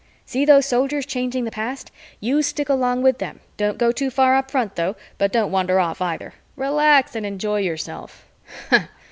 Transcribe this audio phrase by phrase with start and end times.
[0.25, 1.91] "See those Soldiers changing the past?
[2.19, 3.39] You stick along with them.
[3.55, 6.33] Don't go too far up front, though, but don't wander off either.
[6.55, 8.25] Relax and enjoy yourself."